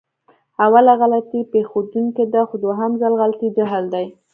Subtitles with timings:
[0.65, 4.05] اوله غلطي پېښدونکې ده، خو دوهم ځل غلطي جهل دی.